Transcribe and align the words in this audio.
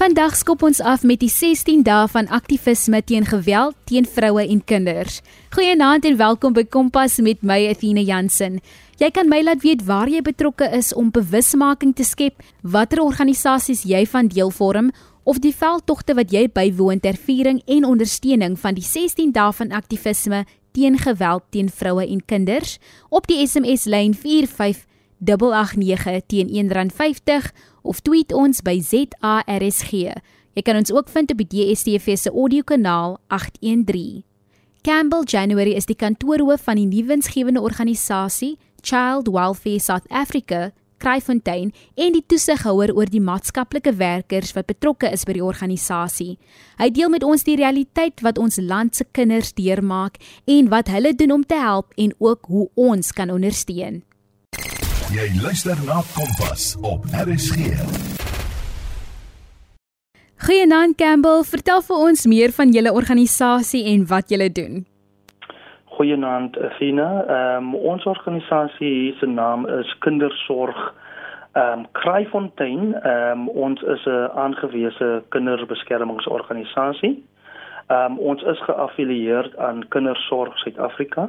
Vandag 0.00 0.32
skop 0.32 0.62
ons 0.64 0.78
af 0.80 1.02
met 1.04 1.20
die 1.20 1.28
16 1.28 1.82
dae 1.84 2.06
van 2.08 2.28
aktivisme 2.32 3.02
teen 3.04 3.26
geweld 3.28 3.74
teen 3.84 4.06
vroue 4.08 4.40
en 4.40 4.62
kinders. 4.64 5.18
Goeienaand 5.52 6.06
en 6.08 6.16
welkom 6.16 6.54
by 6.56 6.62
Kompas 6.64 7.18
met 7.20 7.42
my 7.44 7.58
Athena 7.68 8.00
Jansen. 8.00 8.62
Jy 8.96 9.10
kan 9.12 9.28
my 9.28 9.42
laat 9.44 9.60
weet 9.60 9.84
waar 9.84 10.08
jy 10.08 10.22
betrokke 10.24 10.70
is 10.72 10.94
om 10.96 11.10
bewusmaking 11.12 11.92
te 11.92 12.06
skep, 12.08 12.40
watter 12.62 13.02
organisasies 13.04 13.84
jy 13.84 14.06
van 14.08 14.32
deel 14.32 14.48
vorm 14.48 14.88
of 15.28 15.42
die 15.44 15.52
veldtogte 15.52 16.16
wat 16.16 16.32
jy 16.32 16.46
bywoon 16.48 17.04
ter 17.04 17.20
viering 17.20 17.60
en 17.68 17.84
ondersteuning 17.84 18.56
van 18.56 18.80
die 18.80 18.86
16 18.88 19.34
dae 19.36 19.52
van 19.52 19.76
aktivisme 19.76 20.46
teen 20.72 20.96
geweld 20.96 21.44
teen 21.52 21.68
vroue 21.68 22.08
en 22.08 22.24
kinders 22.24 22.78
op 23.10 23.28
die 23.28 23.44
SMS 23.44 23.84
lyn 23.84 24.16
45889 25.20 26.26
teen 26.26 26.48
R1.50 26.48 27.50
of 27.82 28.00
tweet 28.00 28.32
ons 28.32 28.62
by 28.62 28.80
ZARSG. 28.80 29.92
Jy 30.56 30.64
kan 30.66 30.80
ons 30.80 30.92
ook 30.92 31.08
vind 31.12 31.30
op 31.30 31.38
die 31.44 31.50
DSTV 31.52 32.16
se 32.18 32.32
audiokanaal 32.32 33.18
813. 33.28 34.24
Campbell 34.82 35.24
January 35.28 35.76
is 35.76 35.86
die 35.86 35.96
kantoorhoof 35.96 36.64
van 36.64 36.80
die 36.80 36.88
nuwensgewende 36.88 37.60
organisasie 37.60 38.56
Child 38.80 39.28
Welfare 39.28 39.78
South 39.78 40.08
Africa, 40.08 40.70
Kraaifontein 41.00 41.70
en 41.96 42.12
die 42.12 42.24
toesighouer 42.28 42.92
oor 42.96 43.08
die 43.08 43.22
maatskaplike 43.24 43.92
werkers 43.96 44.52
wat 44.56 44.68
betrokke 44.68 45.08
is 45.12 45.24
by 45.28 45.36
die 45.36 45.44
organisasie. 45.44 46.34
Hy 46.80 46.90
deel 46.96 47.12
met 47.12 47.24
ons 47.24 47.44
die 47.44 47.56
realiteit 47.60 48.20
wat 48.24 48.40
ons 48.40 48.60
land 48.60 48.96
se 48.96 49.06
kinders 49.16 49.54
deurmaak 49.56 50.20
en 50.48 50.68
wat 50.72 50.92
hulle 50.92 51.14
doen 51.16 51.38
om 51.40 51.44
te 51.44 51.60
help 51.60 51.96
en 51.96 52.12
ook 52.18 52.52
hoe 52.52 52.68
ons 52.90 53.12
kan 53.16 53.32
ondersteun. 53.32 54.02
Jy 55.10 55.24
luister 55.42 55.74
na 55.88 55.96
Kompas 56.14 56.76
op 56.86 57.02
RSG. 57.10 57.56
Goeienaand 60.46 60.94
Campbell, 61.02 61.40
vertel 61.42 61.80
vir 61.82 62.02
ons 62.06 62.20
meer 62.30 62.52
van 62.54 62.70
julle 62.70 62.92
organisasie 62.94 63.80
en 63.90 64.04
wat 64.06 64.30
julle 64.30 64.46
doen. 64.54 64.84
Goeienaand 65.96 66.54
Fina. 66.76 67.08
Ehm 67.24 67.72
um, 67.72 67.74
ons 67.92 68.06
organisasie 68.06 69.16
se 69.18 69.26
naam 69.26 69.66
is 69.80 69.90
Kindersorg 70.06 70.78
ehm 71.58 71.80
um, 71.80 71.82
Kraaifontein. 71.98 72.94
Ehm 72.94 73.48
um, 73.48 73.48
ons 73.48 73.82
is 73.82 74.06
'n 74.06 74.30
aangewese 74.44 75.08
kinderbeskermingsorganisasie. 75.34 77.16
Ehm 77.88 78.12
um, 78.12 78.18
ons 78.18 78.42
is 78.42 78.62
geaffilieer 78.68 79.50
aan 79.58 79.82
Kindersorg 79.88 80.58
Suid-Afrika. 80.58 81.26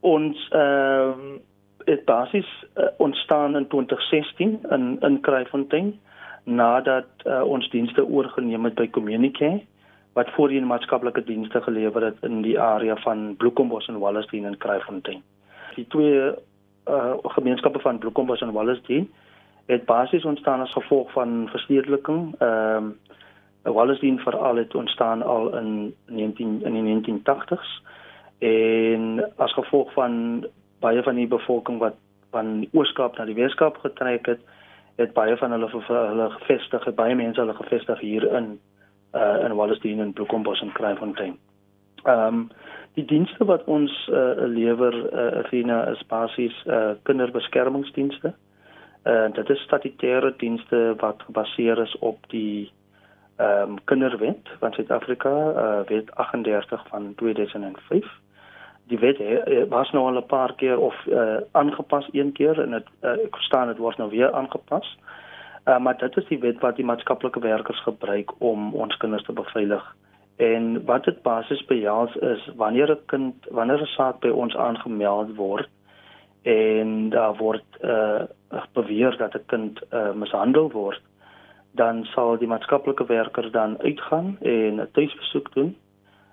Ons 0.00 0.48
ehm 0.50 1.08
um, 1.08 1.40
het 1.84 2.04
basies 2.04 2.64
uh, 2.76 2.84
ontstaan 2.96 3.56
in 3.56 3.66
2016 3.66 4.60
in 4.70 4.96
in 5.00 5.20
Kraaifontein 5.20 6.00
nadat 6.44 7.06
uh, 7.24 7.42
ons 7.42 7.70
dienste 7.70 8.06
oorgeneem 8.06 8.64
het 8.64 8.74
by 8.74 8.90
Communicare 8.90 9.62
wat 10.12 10.30
voorheen 10.30 10.66
maatskaplike 10.66 11.24
dienste 11.24 11.62
gelewer 11.62 12.04
het 12.04 12.16
in 12.20 12.42
die 12.42 12.60
area 12.60 12.96
van 12.96 13.36
Bloekombos 13.36 13.86
en 13.88 13.98
Wallisdene 13.98 14.46
in 14.46 14.58
Kraaifontein. 14.58 15.22
Die 15.74 15.86
twee 15.88 16.18
uh, 16.88 17.14
gemeenskappe 17.22 17.78
van 17.78 17.98
Bloekombos 17.98 18.40
en 18.40 18.52
Wallisdene 18.52 19.06
het 19.66 19.84
basies 19.84 20.24
ontstaan 20.24 20.60
as 20.60 20.72
gevolg 20.72 21.12
van 21.12 21.48
verstedeliking. 21.50 22.34
Ehm 22.38 22.86
uh, 22.86 23.72
Wallisdene 23.72 24.18
veral 24.18 24.56
het 24.56 24.74
ontstaan 24.74 25.22
al 25.22 25.56
in 25.56 25.94
19 26.06 26.64
in 26.64 26.84
die 26.84 27.20
1980s 27.22 27.82
en 28.38 29.30
as 29.36 29.52
gevolg 29.52 29.92
van 29.92 30.46
baie 30.82 31.02
van 31.02 31.18
die 31.20 31.28
bevolking 31.30 31.78
wat 31.82 31.98
van 32.32 32.60
die 32.64 32.68
Ooskaap 32.72 33.18
na 33.18 33.26
die 33.28 33.36
Weskaap 33.36 33.78
getrek 33.84 34.26
het, 34.26 34.42
het 35.00 35.14
baie 35.16 35.36
van 35.36 35.54
hulle 35.54 35.68
hulle 35.86 36.28
gevestig, 36.38 36.86
baie 36.96 37.16
mense 37.16 37.40
hulle 37.40 37.56
gevestig 37.60 38.00
hier 38.00 38.28
in 38.36 38.58
uh 39.12 39.44
in 39.44 39.56
Wallisdene 39.56 40.02
en 40.02 40.12
Bloemfontein 40.12 40.68
en 40.68 40.72
Kraaifontein. 40.72 41.34
Ehm 42.04 42.26
um, 42.26 42.48
die 42.96 43.04
dienste 43.04 43.44
wat 43.44 43.64
ons 43.64 43.92
uh 44.08 44.48
lewer 44.48 44.96
uh 45.12 45.38
Athena 45.44 45.84
is 45.92 46.06
basies 46.08 46.56
uh 46.66 46.94
kinderbeskermingsdienste. 47.08 48.34
Uh 49.04 49.28
dit 49.32 49.50
is 49.50 49.66
statutêre 49.68 50.32
dienste 50.36 50.94
wat 51.04 51.22
gebaseer 51.28 51.82
is 51.82 51.96
op 51.98 52.18
die 52.28 52.72
ehm 53.36 53.76
um, 53.76 53.78
kinderwet 53.84 54.48
van 54.58 54.72
Suid-Afrika, 54.72 55.36
uh 55.64 55.80
wet 55.88 56.14
38 56.14 56.88
van 56.88 57.12
2005 57.16 58.20
die 58.92 59.00
wet 59.00 59.18
he, 59.18 59.64
was 59.72 59.90
nou 59.96 60.04
al 60.06 60.20
'n 60.20 60.26
paar 60.26 60.54
keer 60.60 60.78
of 60.78 60.96
uh, 61.06 61.40
aangepas 61.52 62.08
een 62.12 62.32
keer 62.32 62.60
en 62.60 62.70
dit 62.70 62.88
uh, 63.00 63.16
ek 63.26 63.36
verstaan 63.40 63.68
dit 63.68 63.78
word 63.78 63.98
nou 63.98 64.10
weer 64.10 64.32
aangepas. 64.32 64.98
Uh, 65.64 65.78
maar 65.78 65.98
dit 65.98 66.16
is 66.16 66.26
die 66.28 66.38
wet 66.38 66.60
wat 66.60 66.76
die 66.76 66.84
maatskaplike 66.84 67.40
werkers 67.40 67.82
gebruik 67.82 68.32
om 68.38 68.74
ons 68.74 68.96
kinders 68.96 69.24
te 69.24 69.32
beveilig. 69.32 69.84
En 70.36 70.84
wat 70.84 71.04
dit 71.04 71.22
basies 71.22 71.64
behels 71.64 72.16
is 72.16 72.48
wanneer 72.56 72.90
'n 72.90 73.04
kind 73.06 73.34
wanneer 73.50 73.80
'n 73.82 73.94
saak 73.96 74.20
by 74.20 74.28
ons 74.28 74.56
aangemeld 74.56 75.36
word 75.36 75.68
en 76.42 77.08
daar 77.10 77.36
word 77.36 77.64
uh, 77.80 78.22
beweer 78.72 79.16
dat 79.16 79.34
'n 79.34 79.46
kind 79.46 79.80
uh, 79.90 80.12
mishandel 80.12 80.70
word, 80.70 81.00
dan 81.70 82.04
sal 82.04 82.38
die 82.38 82.48
maatskaplike 82.48 83.06
werker 83.06 83.50
dan 83.50 83.78
uitgaan 83.78 84.36
en 84.40 84.80
'n 84.80 84.88
tuisbesoek 84.92 85.54
doen. 85.54 85.76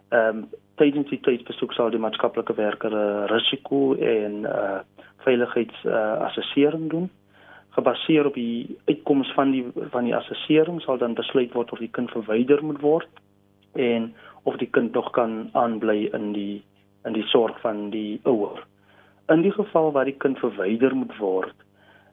Ehm 0.10 0.38
um, 0.38 0.50
tydens 0.80 1.10
die 1.12 1.20
tydsbesoek 1.26 1.74
sal 1.76 1.92
die 1.92 2.02
maatskaplike 2.02 2.56
werker 2.56 2.94
'n 2.96 3.00
uh, 3.00 3.28
risiko 3.32 3.96
en 3.96 4.46
uh, 4.48 4.80
veiligheidsassessering 5.26 6.86
uh, 6.88 6.90
doen. 6.90 7.10
Gebaseer 7.76 8.26
op 8.26 8.34
die 8.34 8.78
uitkoms 8.88 9.32
van 9.36 9.52
die 9.52 9.66
van 9.96 10.08
die 10.08 10.16
assessering 10.16 10.82
sal 10.82 10.98
dan 10.98 11.14
besluit 11.14 11.54
word 11.54 11.72
of 11.72 11.80
die 11.80 11.92
kind 11.92 12.12
verwyder 12.12 12.64
moet 12.64 12.82
word 12.82 13.10
en 13.76 14.14
of 14.44 14.58
die 14.58 14.70
kind 14.72 14.94
nog 14.94 15.12
kan 15.12 15.50
aanbly 15.54 16.10
in 16.14 16.32
die 16.34 16.64
in 17.06 17.14
die 17.14 17.28
sorg 17.28 17.60
van 17.62 17.90
die 17.90 18.20
ouer. 18.24 18.64
In 19.28 19.42
die 19.42 19.52
geval 19.52 19.92
waar 19.92 20.06
die 20.06 20.18
kind 20.18 20.40
verwyder 20.40 20.96
moet 20.96 21.18
word, 21.18 21.56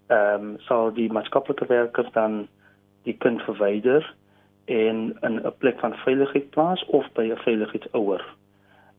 ehm 0.08 0.34
um, 0.34 0.56
sal 0.68 0.92
die 0.94 1.10
maatskaplike 1.12 1.66
werker 1.66 2.10
dan 2.12 2.48
die 3.02 3.16
kind 3.16 3.42
verwyder 3.42 4.14
en 4.64 5.14
in 5.22 5.38
'n 5.38 5.54
plek 5.58 5.78
van 5.80 5.94
veiligheid 5.94 6.50
plaas 6.50 6.84
of 6.84 7.06
by 7.14 7.30
'n 7.30 7.44
veiligheidsouer 7.46 8.26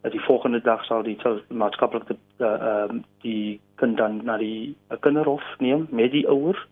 die 0.02 0.20
volgende 0.20 0.62
dag 0.62 0.86
sal 0.86 1.04
die 1.04 1.18
maatskaplike 1.50 2.16
uh, 2.40 2.48
ehm 2.48 2.96
uh, 2.96 3.04
die 3.22 3.60
kind 3.76 3.98
dan 3.98 4.22
na 4.24 4.38
die 4.38 4.76
uh, 4.92 4.98
kinderhof 5.00 5.44
neem 5.60 5.88
met 5.90 6.12
die 6.12 6.28
ouers 6.28 6.68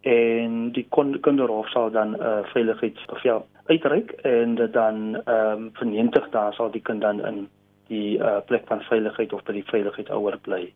en 0.00 0.72
die 0.72 0.86
kinderhof 0.90 1.68
sal 1.68 1.90
dan 1.90 2.10
'n 2.10 2.20
uh, 2.20 2.44
veiligheidsbevel 2.52 3.46
uitreik 3.66 4.10
en 4.10 4.54
dit 4.54 4.72
dan 4.72 5.14
ehm 5.24 5.52
um, 5.52 5.70
vir 5.72 5.86
90 5.86 6.28
dae 6.30 6.52
sal 6.52 6.70
die 6.70 6.82
kind 6.82 7.00
dan 7.00 7.24
in 7.26 7.48
die 7.86 8.18
uh, 8.18 8.38
plek 8.46 8.66
van 8.66 8.80
veiligheid 8.80 9.32
of 9.32 9.42
by 9.42 9.52
die 9.52 9.64
veiligheidsouer 9.70 10.38
bly. 10.42 10.72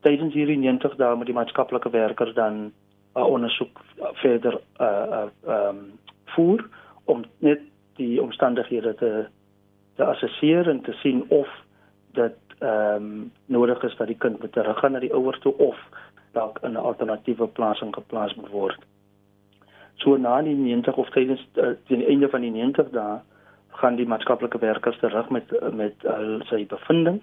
Tydens 0.00 0.34
hierdie 0.34 0.58
90 0.58 0.96
dae 0.96 1.16
moet 1.16 1.26
die 1.26 1.34
maatskaplike 1.34 1.90
werker 1.90 2.34
dan 2.34 2.54
'n 2.54 2.72
uh, 3.16 3.26
ondersoek 3.26 3.80
verder 4.12 4.60
uh 4.80 4.86
ehm 4.86 5.28
uh, 5.48 5.68
um, 5.68 5.98
voer 6.24 6.68
om 7.04 7.24
net 7.38 7.60
die 7.96 8.22
omstandighede 8.22 8.94
te 8.94 9.26
te 9.98 10.04
assesseer 10.06 10.68
en 10.70 10.80
te 10.86 10.92
sien 11.02 11.24
of 11.28 11.48
dit 12.18 12.36
ehm 12.58 12.94
um, 12.94 13.32
nodig 13.46 13.82
is 13.86 13.96
dat 13.96 14.06
die 14.10 14.18
kind 14.18 14.40
moet 14.40 14.52
teruggaan 14.52 14.92
na 14.92 15.02
die 15.02 15.14
ouers 15.14 15.38
toe 15.42 15.54
of 15.62 15.78
dalk 16.32 16.58
in 16.62 16.72
'n 16.72 16.86
alternatiewe 16.90 17.46
plasing 17.46 17.94
geplaas 17.94 18.34
moet 18.34 18.50
word. 18.50 18.80
So 19.94 20.16
na 20.16 20.42
die 20.42 20.54
90 20.54 20.96
of 20.96 21.10
tydens 21.10 21.42
uh, 21.54 21.74
die 21.86 22.06
einde 22.06 22.28
van 22.28 22.40
die 22.40 22.50
90 22.50 22.90
dae 22.90 23.18
gaan 23.80 23.96
die 23.96 24.06
maatskaplike 24.06 24.58
werkers 24.58 24.98
terug 24.98 25.28
met 25.30 25.74
met 25.74 25.94
uh, 26.04 26.40
sy 26.50 26.66
bevinding 26.66 27.20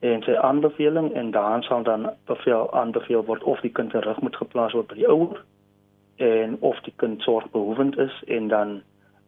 en 0.00 0.22
sy 0.22 0.34
aanbeveling 0.34 1.12
en 1.12 1.30
dan 1.30 1.62
sal 1.62 1.82
dan 1.82 2.10
beveel 2.26 2.72
aanbeveel 2.72 3.24
word 3.24 3.42
of 3.42 3.60
die 3.60 3.72
kind 3.72 3.90
terug 3.90 4.20
moet 4.20 4.36
geplaas 4.36 4.72
word 4.72 4.86
by 4.86 4.94
die 4.94 5.08
ouer 5.08 5.42
en 6.16 6.56
of 6.60 6.80
die 6.86 6.94
kind 6.96 7.22
sorgbehoevend 7.22 7.98
is 7.98 8.22
en 8.26 8.48
dan 8.48 8.82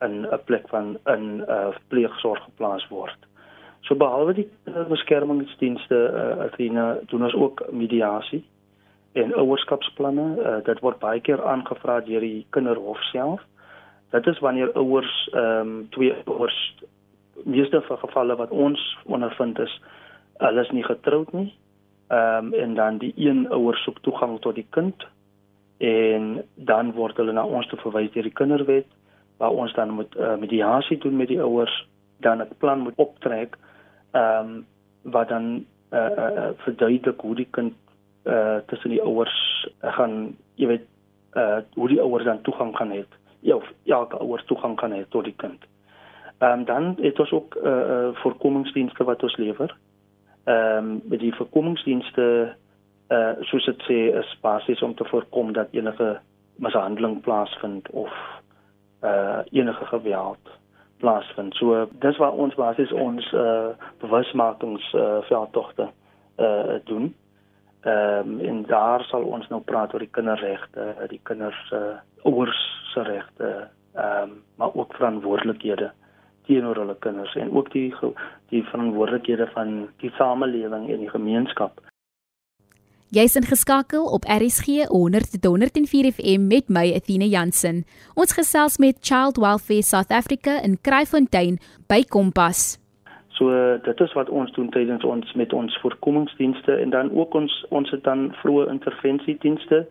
in 0.04 0.26
'n 0.26 0.40
plek 0.44 0.68
van 0.68 0.96
in 1.06 1.24
'n 1.36 1.44
uh, 1.48 1.74
pleegsorg 1.88 2.42
geplaas 2.44 2.88
word. 2.88 3.18
So 3.80 3.94
behalwe 3.94 4.34
die 4.34 4.48
beskermingsdienste 4.88 5.96
uh, 6.14 6.44
Athena 6.44 6.98
doen 7.06 7.22
ons 7.22 7.34
ook 7.34 7.62
mediasie 7.70 8.44
en 9.12 9.34
ouerskapsplanne. 9.34 10.26
Uh, 10.38 10.64
dit 10.64 10.80
word 10.80 10.98
baie 10.98 11.20
keer 11.20 11.42
aangevra 11.42 12.00
deur 12.00 12.20
die 12.20 12.46
kinderhof 12.50 13.02
self. 13.10 13.42
Dit 14.10 14.26
is 14.26 14.38
wanneer 14.38 14.72
ouers 14.72 15.28
ehm 15.32 15.60
um, 15.60 15.88
twee 15.90 16.14
ouers 16.24 16.74
meeste 17.44 17.80
van 17.82 17.98
gevalle 17.98 18.36
wat 18.36 18.50
ons 18.50 18.80
ondervind 19.04 19.58
is 19.58 19.80
hulle 20.36 20.60
is 20.60 20.70
nie 20.70 20.84
getroud 20.84 21.32
nie. 21.32 21.50
Ehm 22.08 22.52
um, 22.52 22.54
en 22.54 22.74
dan 22.74 22.98
die 22.98 23.12
een 23.16 23.48
ouer 23.50 23.76
soek 23.76 23.98
toegang 24.00 24.40
tot 24.40 24.54
die 24.54 24.66
kind 24.70 25.06
en 25.78 26.44
dan 26.54 26.92
word 26.92 27.16
hulle 27.16 27.32
na 27.32 27.44
ons 27.44 27.66
toe 27.66 27.78
verwys 27.82 28.12
deur 28.14 28.28
die 28.28 28.38
kinderwet 28.40 28.86
waar 29.42 29.58
ons 29.58 29.74
dan 29.74 29.90
moet 29.90 30.16
uh, 30.16 30.36
mediasie 30.38 30.98
doen 31.02 31.16
met 31.18 31.28
die 31.28 31.40
ouers, 31.42 31.74
dan 32.22 32.42
'n 32.42 32.48
plan 32.58 32.78
moet 32.86 32.94
optrek 32.96 33.58
ehm 34.10 34.46
um, 34.46 34.66
wat 35.02 35.28
dan 35.28 35.64
eh 35.90 35.98
uh, 35.98 36.28
uh, 36.36 36.50
verduidelik 36.56 37.20
hoe 37.20 37.34
die 37.34 37.48
kind 37.50 37.74
eh 38.22 38.32
uh, 38.32 38.56
tussen 38.66 38.90
die 38.90 39.02
ouers 39.02 39.66
uh, 39.82 39.92
gaan, 39.92 40.36
jy 40.54 40.66
weet, 40.66 40.86
eh 41.32 41.42
uh, 41.42 41.58
hoe 41.74 41.88
die 41.88 42.00
ouers 42.00 42.24
dan 42.24 42.42
toegang 42.42 42.72
kan 42.76 42.90
hê 42.90 43.04
ja, 43.40 43.58
elke 43.84 44.18
ouer 44.18 44.44
toegang 44.44 44.76
kan 44.76 44.92
hê 44.92 45.04
tot 45.08 45.24
die 45.24 45.36
kind. 45.36 45.64
Ehm 46.38 46.58
um, 46.58 46.64
dan 46.64 46.96
het 47.00 47.18
ons 47.18 47.32
ook 47.32 47.54
eh 47.54 47.70
uh, 47.70 47.78
uh, 47.78 48.14
voorkomingsdienste 48.14 49.04
wat 49.04 49.22
ons 49.22 49.36
lewer. 49.36 49.76
Ehm 50.44 50.76
um, 50.76 51.00
met 51.04 51.20
die 51.20 51.34
voorkomingsdienste 51.34 52.56
eh 53.06 53.18
uh, 53.18 53.32
soos 53.40 53.64
dit 53.64 53.82
sê 53.82 53.98
is 54.18 54.38
basies 54.40 54.82
om 54.82 54.94
te 54.94 55.04
voorkom 55.04 55.52
dat 55.52 55.68
enige 55.70 56.20
mishandeling 56.56 57.20
plaasvind 57.20 57.90
of 57.90 58.12
uh, 59.02 59.38
enige 59.50 59.84
geweld 59.84 60.50
plaasvind. 61.02 61.54
So 61.54 61.88
dis 61.90 62.16
waar 62.16 62.32
ons 62.32 62.54
basies 62.54 62.92
ons 62.92 63.32
uh, 63.32 63.74
bewusmakings 63.98 64.92
uh, 64.94 65.18
veldtogte 65.30 65.90
uh, 66.38 66.78
doen. 66.84 67.14
Ehm 67.82 68.28
um, 68.28 68.40
en 68.40 68.62
daar 68.66 69.02
sal 69.10 69.24
ons 69.26 69.48
nou 69.50 69.58
praat 69.66 69.92
oor 69.92 70.04
die 70.04 70.14
kinderregte, 70.14 70.84
die 71.10 71.20
kinders 71.26 71.58
se 71.68 71.78
uh, 71.78 71.96
ouers 72.30 72.60
se 72.92 73.02
regte, 73.02 73.48
ehm 73.94 74.30
um, 74.30 74.36
maar 74.56 74.74
ook 74.78 74.94
verantwoordelikhede 74.94 75.90
teenoor 76.46 76.78
hulle 76.78 76.96
kinders 76.98 77.34
en 77.34 77.50
ook 77.50 77.72
die 77.72 77.94
die 78.54 78.62
verantwoordelikhede 78.70 79.48
van 79.54 79.88
die 80.02 80.10
samelewing 80.18 80.90
en 80.90 81.02
die 81.02 81.10
gemeenskap. 81.10 81.80
Jy's 83.12 83.34
ingeskakel 83.36 84.06
op 84.08 84.24
RSG 84.24 84.66
100.104 84.88 86.12
FM 86.16 86.46
met 86.48 86.70
my 86.72 86.94
Athena 86.96 87.26
Jansen. 87.28 87.82
Ons 88.16 88.32
gesels 88.32 88.78
met 88.80 89.02
Child 89.04 89.36
Welfare 89.36 89.82
South 89.84 90.08
Africa 90.08 90.54
in 90.64 90.78
Kraaifontein 90.80 91.58
by 91.92 91.98
Kompas. 92.08 92.78
So 93.36 93.52
dit 93.84 94.00
is 94.00 94.16
wat 94.16 94.32
ons 94.32 94.54
doen 94.56 94.72
tydens 94.72 95.04
ons 95.04 95.34
met 95.36 95.52
ons 95.52 95.76
voorkomingsdienste 95.84 96.72
en 96.72 96.96
dan 96.96 97.12
ook 97.12 97.36
ons 97.36 97.58
ons 97.68 97.92
het 97.92 98.00
dan 98.08 98.30
vroeë 98.40 98.70
intervensiedienste. 98.78 99.82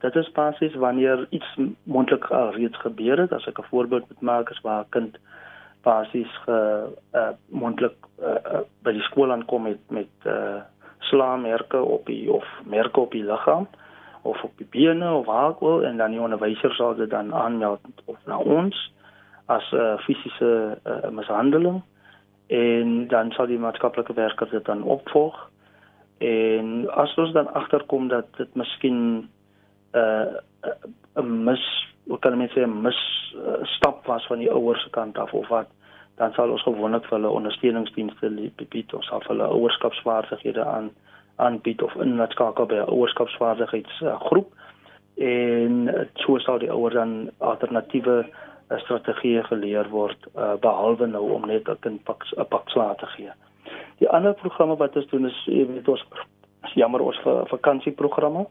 Dit 0.00 0.16
is 0.16 0.32
basies 0.32 0.80
wanneer 0.80 1.26
iets 1.36 1.52
mondelik 1.84 2.24
reeds 2.56 2.80
gebeur 2.80 3.26
het, 3.26 3.36
as 3.36 3.44
ek 3.44 3.60
'n 3.60 3.68
voorbeeld 3.68 4.08
moet 4.08 4.24
maak, 4.32 4.50
is 4.50 4.64
waar 4.64 4.88
'n 4.88 4.92
kind 4.96 5.20
basies 5.84 6.32
ge 6.48 6.88
uh, 7.12 7.28
mondelik 7.48 7.96
uh, 8.24 8.40
uh, 8.52 8.64
by 8.82 8.92
die 8.92 9.08
skool 9.12 9.32
aankom 9.32 9.62
met 9.62 9.80
met 9.88 10.12
uh, 10.24 10.64
slaammerke 11.10 11.82
op 11.82 12.06
die 12.06 12.32
merke 12.80 13.00
op 13.00 13.12
die 13.16 13.24
liggaam 13.24 13.68
of 14.22 14.42
op 14.44 14.56
die 14.56 14.68
bene 14.70 15.12
of 15.12 15.26
waar 15.26 15.48
ook 15.48 15.60
al 15.60 15.84
en 15.88 15.96
dan 15.96 16.10
die 16.16 16.20
onderwyser 16.20 16.74
sal 16.74 16.94
dit 16.94 17.10
dan 17.10 17.34
aanmeld 17.34 17.80
of 18.04 18.18
na 18.24 18.38
ons 18.38 18.92
as 19.46 19.70
'n 19.72 19.76
uh, 19.76 19.98
fisiese 19.98 20.78
uh, 20.86 21.08
mishandeling. 21.10 21.82
En 22.46 23.08
dan 23.08 23.32
sal 23.32 23.46
die 23.46 23.58
maatskaplike 23.58 24.14
werker 24.14 24.48
dit 24.50 24.64
dan 24.64 24.82
opvolg. 24.82 25.50
En 26.18 26.90
as 26.90 27.14
ons 27.14 27.32
dan 27.32 27.52
agterkom 27.54 28.08
dat 28.08 28.26
dit 28.36 28.54
miskien 28.54 29.28
'n 29.92 29.98
uh, 29.98 30.26
'n 31.14 31.44
mis 31.44 31.64
wat 32.04 32.20
kan 32.20 32.36
mense 32.36 32.58
sê 32.58 32.62
'n 32.62 32.80
misstap 32.80 34.06
was 34.06 34.26
van 34.26 34.38
die 34.38 34.50
ouers 34.50 34.82
se 34.82 34.90
kant 34.90 35.18
af 35.18 35.32
of 35.32 35.48
wat 35.48 35.68
dan 36.14 36.32
sal 36.32 36.50
ons 36.50 36.62
gewoonlik 36.62 37.04
vir 37.04 37.18
hulle 37.18 37.36
ondersteuningsdienste 37.38 38.50
bied 38.68 38.94
ons 38.94 39.06
sal 39.06 39.22
hulle 39.26 39.46
ouerskapsvaardighede 39.46 40.64
aan 40.64 40.90
aanbied 41.46 41.82
of 41.82 41.94
inlaatskakel 42.04 42.66
by 42.66 42.80
'n 42.80 42.92
ouerskapsvaardigheidsgroep 42.94 44.48
en 45.20 45.74
so 46.14 46.38
sal 46.38 46.58
die 46.58 46.72
ouers 46.72 46.94
dan 46.94 47.30
alternatiewe 47.38 48.24
uh, 48.24 48.78
strategieë 48.84 49.42
geleer 49.50 49.88
word 49.90 50.26
uh, 50.36 50.54
behalwe 50.60 51.06
nou 51.06 51.26
om 51.36 51.46
net 51.46 51.68
'n 51.68 51.80
kind 51.80 52.04
pak 52.04 52.24
'n 52.36 52.48
pak 52.48 52.68
slaag 52.68 52.96
te 52.96 53.06
gee. 53.06 53.32
Die 53.98 54.08
ander 54.08 54.34
programme 54.34 54.76
wat 54.76 54.96
ons 54.96 55.10
doen 55.10 55.26
is 55.26 55.44
jy 55.44 55.66
weet 55.66 55.88
ons 55.88 56.04
jammer 56.74 57.00
ons 57.00 57.20
vakansieprogramme 57.50 58.46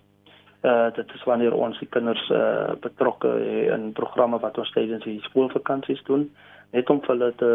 uh 0.63 0.91
dit 0.95 1.11
is 1.15 1.23
wanneer 1.23 1.53
ons 1.55 1.77
die 1.79 1.87
kinders 1.87 2.29
uh 2.29 2.75
betrokke 2.83 3.29
in 3.71 3.91
programme 3.95 4.39
wat 4.39 4.57
ons 4.57 4.71
tydens 4.75 5.03
die 5.07 5.21
skoolvakansies 5.29 6.01
doen 6.03 6.25
net 6.75 6.89
om 6.89 6.99
hulle 7.07 7.29
te 7.39 7.51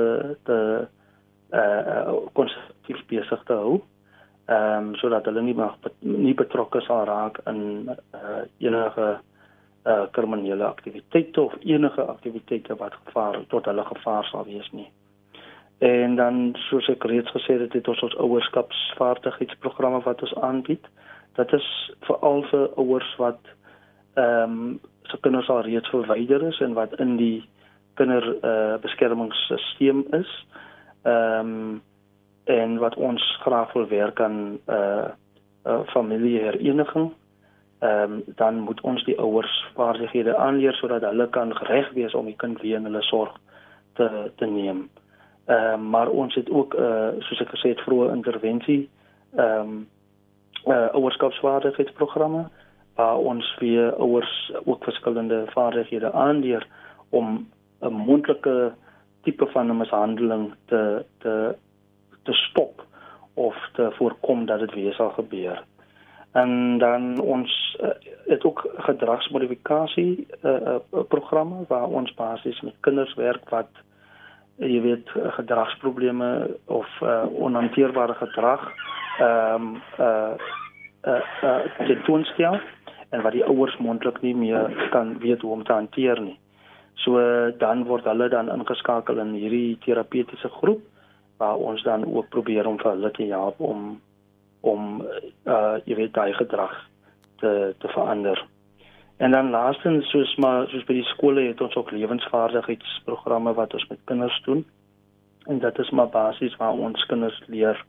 te 0.48 0.58
uh 1.52 2.14
konstruktief 2.32 3.04
besig 3.06 3.42
te 3.44 3.52
hou. 3.52 3.82
Ehm 4.46 4.88
um, 4.88 4.94
sodat 5.00 5.24
hulle 5.24 5.40
nie 5.42 5.54
mag 5.56 5.76
nie 6.00 6.34
betrokke 6.36 6.80
sal 6.84 7.06
raak 7.08 7.38
in 7.48 7.88
uh 7.88 8.42
enige 8.58 9.06
uh 9.84 10.04
kriminele 10.12 10.64
aktiwiteite 10.66 11.40
of 11.40 11.54
enige 11.60 12.02
aktiwiteite 12.02 12.76
wat 12.76 12.92
gevaar 13.04 13.38
tot 13.48 13.64
hulle 13.64 13.84
gevaar 13.84 14.24
sal 14.24 14.44
wees 14.44 14.68
nie. 14.72 14.90
En 15.78 16.16
dan 16.16 16.54
soos 16.68 16.88
ek 16.88 17.04
reeds 17.04 17.32
gesê 17.32 17.56
het, 17.60 17.72
het 17.72 17.88
ons 17.88 18.02
ons 18.02 18.16
ouerskapsvaardigheidsprogramme 18.26 20.02
wat 20.04 20.22
ons 20.22 20.34
aanbied. 20.34 20.84
Dit 21.40 21.52
is 21.52 21.70
veral 22.08 22.44
vir 22.52 22.68
ouers 22.76 23.16
wat 23.16 23.40
ehm 24.14 24.58
um, 24.58 24.80
se 25.08 25.16
kinders 25.20 25.48
al 25.48 25.64
reeds 25.64 25.88
verwyder 25.88 26.42
is 26.48 26.60
en 26.60 26.76
wat 26.76 26.92
in 27.00 27.16
die 27.16 27.48
kinder 27.94 28.24
eh 28.44 28.76
uh, 28.76 30.20
is. 30.20 30.30
Ehm 31.02 31.40
um, 31.40 31.82
en 32.44 32.78
wat 32.78 32.94
ons 32.94 33.38
graag 33.40 33.72
wil 33.72 33.86
werk 33.88 34.20
aan 34.20 34.58
eh 34.64 34.74
uh, 34.76 35.06
'n 35.64 35.70
uh, 35.70 35.80
familiehereniging. 35.86 37.12
Ehm 37.78 38.12
um, 38.12 38.22
dan 38.26 38.58
moet 38.58 38.80
ons 38.80 39.04
die 39.04 39.18
ouers 39.18 39.66
vaardighede 39.74 40.36
aanleer 40.36 40.72
sodat 40.72 41.02
hulle 41.02 41.28
kan 41.28 41.56
gereg 41.56 41.92
wees 41.92 42.14
om 42.14 42.24
die 42.24 42.36
kind 42.36 42.60
weer 42.60 42.76
in 42.76 42.84
hulle 42.84 43.02
sorg 43.02 43.36
te 43.92 44.30
te 44.36 44.46
neem. 44.46 44.90
Ehm 45.46 45.72
uh, 45.72 45.90
maar 45.90 46.08
ons 46.08 46.34
het 46.34 46.50
ook 46.50 46.74
eh 46.74 46.84
uh, 46.84 47.08
soos 47.18 47.40
ek 47.40 47.48
gesê 47.48 47.68
het 47.68 47.80
vroeë 47.80 48.12
intervensie 48.12 48.88
ehm 49.36 49.60
um, 49.60 49.88
uh, 50.66 50.88
ouerskapsvaardigheidsprogramme 50.92 52.48
waar 52.94 53.16
ons 53.16 53.56
weer 53.58 53.94
ouers 53.94 54.52
ook 54.64 54.84
verskillende 54.84 55.44
vaardighede 55.46 56.12
aanleer 56.12 56.66
om 57.08 57.48
'n 57.80 57.92
mondelike 57.92 58.72
tipe 59.22 59.46
van 59.46 59.70
'n 59.70 59.76
mishandeling 59.76 60.54
te 60.64 61.04
te 61.18 61.56
te 62.24 62.32
stop 62.32 62.84
of 63.34 63.56
te 63.72 63.88
voorkom 63.98 64.46
dat 64.46 64.58
dit 64.58 64.74
weer 64.74 64.92
sal 64.94 65.10
gebeur. 65.10 65.62
En 66.32 66.78
dan 66.78 67.20
ons 67.20 67.78
uh, 67.82 67.88
het 68.26 68.44
ook 68.44 68.66
gedragsmodifikasie 68.76 70.26
uh, 70.42 70.50
uh, 70.52 71.02
programme 71.08 71.64
waar 71.68 71.86
ons 71.86 72.14
basies 72.14 72.60
met 72.60 72.74
kinders 72.80 73.14
werk 73.14 73.48
wat 73.48 73.70
jy 74.56 74.80
weet 74.82 75.10
gedragsprobleme 75.38 76.58
of 76.64 76.88
uh, 77.02 77.24
onhanteerbare 77.32 78.14
gedrag 78.14 78.70
ehm 79.18 79.62
um, 79.62 79.82
uh 79.98 80.34
uh 81.06 81.22
uh 81.42 81.86
tentoonstel 81.86 82.58
en 83.10 83.22
wat 83.22 83.32
die 83.32 83.44
ouers 83.44 83.76
mondelik 83.76 84.20
nie 84.22 84.34
meer 84.34 84.88
kan 84.90 85.18
weet 85.18 85.40
hoe 85.40 85.52
om 85.52 85.64
te 85.64 85.72
hanteer 85.72 86.20
nie. 86.20 86.38
So 86.94 87.20
dan 87.58 87.84
word 87.84 88.04
hulle 88.04 88.28
dan 88.28 88.50
ingeskakel 88.50 89.18
in 89.18 89.34
hierdie 89.38 89.78
terapeutiese 89.84 90.48
groep 90.48 90.82
waar 91.36 91.56
ons 91.56 91.82
dan 91.82 92.04
ook 92.14 92.28
probeer 92.28 92.66
om 92.66 92.78
vir 92.78 92.90
hulle 92.90 93.10
te 93.10 93.28
help 93.30 93.60
om 93.60 94.00
om 94.60 95.04
uh 95.44 95.76
jy 95.84 95.96
weet 95.96 96.14
daai 96.14 96.32
gedrag 96.32 96.74
te 97.42 97.74
te 97.78 97.88
verander. 97.88 98.46
En 99.16 99.30
dan 99.30 99.50
laastens 99.50 100.10
soos 100.10 100.36
maar 100.36 100.68
soos 100.68 100.84
by 100.88 100.96
die 100.98 101.10
skole 101.12 101.46
het 101.48 101.60
ons 101.60 101.74
ook 101.76 101.90
lewensvaardigheidsprogramme 101.90 103.54
wat 103.54 103.74
ons 103.74 103.86
met 103.88 104.00
kinders 104.04 104.40
doen. 104.44 104.64
En 105.46 105.58
dit 105.58 105.78
is 105.78 105.90
maar 105.90 106.08
basies 106.08 106.56
waar 106.56 106.72
ons 106.72 107.06
kinders 107.06 107.42
leer 107.46 107.84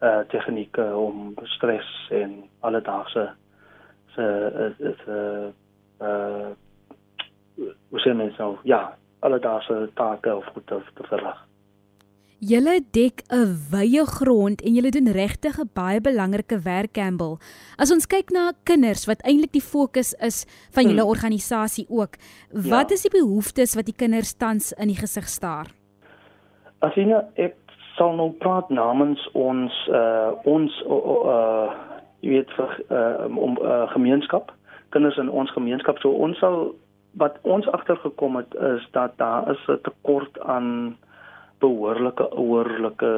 uh 0.00 0.18
tegnieke 0.32 0.84
om 0.96 1.34
stres 1.56 1.88
en 2.10 2.42
alledaagse 2.60 3.28
se 4.14 4.26
se 5.04 5.20
uh 6.00 6.50
hoe 7.90 8.00
sê 8.00 8.12
mens 8.16 8.36
nou 8.36 8.56
ja 8.64 8.96
alledaagse 9.20 9.90
take 9.94 10.36
of 10.36 10.44
goed 10.44 10.66
te, 10.66 10.80
te 10.94 11.02
verrig. 11.02 11.49
Julle 12.40 12.80
dek 12.96 13.20
'n 13.28 13.52
wye 13.68 14.00
grond 14.08 14.62
en 14.64 14.72
julle 14.72 14.90
doen 14.90 15.12
regtig 15.12 15.60
'n 15.60 15.70
baie 15.74 16.00
belangrike 16.00 16.58
werk 16.64 16.92
Campbell. 16.92 17.36
As 17.76 17.92
ons 17.92 18.06
kyk 18.06 18.30
na 18.30 18.52
kinders 18.64 19.04
wat 19.04 19.20
eintlik 19.28 19.52
die 19.52 19.60
fokus 19.60 20.14
is 20.14 20.46
van 20.72 20.84
julle 20.84 21.02
hmm. 21.02 21.10
organisasie 21.10 21.86
ook, 21.88 22.16
wat 22.52 22.88
ja. 22.88 22.94
is 22.94 23.02
die 23.02 23.12
behoeftes 23.12 23.74
wat 23.74 23.84
die 23.84 23.96
kinders 23.96 24.32
tans 24.32 24.72
in 24.72 24.88
die 24.88 24.96
gesig 24.96 25.28
staar? 25.28 25.66
Asina, 26.78 27.28
ek 27.36 27.56
sal 27.96 28.16
nou 28.16 28.30
praat 28.32 28.70
namens 28.70 29.20
ons 29.32 29.72
uh 29.92 30.32
ons 30.44 30.72
uh 30.88 31.68
jy 32.24 32.30
weet 32.30 32.50
vir 32.56 32.70
uh 32.88 33.36
om 33.36 33.58
uh, 33.60 33.84
gemeenskap 33.92 34.52
kinders 34.96 35.18
in 35.18 35.28
ons 35.28 35.52
gemeenskap 35.52 35.98
so 35.98 36.08
ons 36.08 36.38
sal 36.38 36.74
wat 37.20 37.36
ons 37.42 37.68
agtergekom 37.68 38.36
het 38.36 38.54
is 38.54 38.88
dat 38.96 39.12
daar 39.18 39.50
is 39.52 39.60
'n 39.68 39.80
tekort 39.84 40.40
aan 40.40 40.96
behoorlike 41.60 42.30
ouerlike 42.36 43.12